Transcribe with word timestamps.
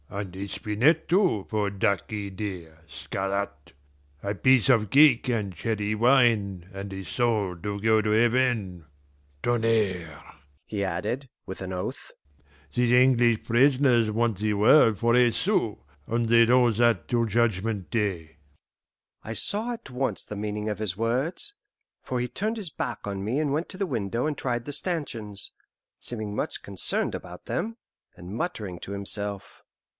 "And 0.09 0.35
a 0.35 0.47
spinet, 0.47 1.07
too, 1.07 1.45
for 1.49 1.69
ducky 1.69 2.29
dear, 2.31 2.79
Scarrat; 2.89 3.71
a 4.21 4.33
piece 4.35 4.67
of 4.67 4.89
cake 4.89 5.29
and 5.29 5.55
cherry 5.55 5.95
wine, 5.95 6.69
and 6.73 6.91
a 6.91 7.05
soul 7.05 7.55
to 7.61 7.79
go 7.79 8.01
to 8.01 8.09
heaven! 8.09 8.87
Tonnerre!" 9.41 10.21
he 10.65 10.83
added, 10.83 11.29
with 11.45 11.61
an 11.61 11.71
oath, 11.71 12.11
"these 12.73 12.91
English 12.91 13.43
prisoners 13.43 14.11
want 14.11 14.39
the 14.39 14.53
world 14.53 14.97
for 14.97 15.15
a 15.15 15.31
sou, 15.31 15.77
and 16.07 16.25
they'd 16.25 16.51
owe 16.51 16.71
that 16.71 17.07
till 17.07 17.25
judgment 17.25 17.89
day." 17.89 18.37
I 19.23 19.31
saw 19.33 19.71
at 19.73 19.89
once 19.89 20.25
the 20.25 20.35
meaning 20.35 20.67
of 20.67 20.79
his 20.79 20.97
words, 20.97 21.53
for 22.01 22.19
he 22.19 22.27
turned 22.27 22.57
his 22.57 22.71
back 22.71 23.05
on 23.07 23.23
me 23.23 23.39
and 23.39 23.53
went 23.53 23.69
to 23.69 23.77
the 23.77 23.87
window 23.87 24.25
and 24.25 24.35
tried 24.37 24.65
the 24.65 24.73
stanchions, 24.73 25.51
seeming 25.99 26.35
much 26.35 26.63
concerned 26.63 27.15
about 27.15 27.45
them, 27.45 27.77
and 28.17 28.35
muttering 28.35 28.77
to 28.79 28.91
himself. 28.91 29.63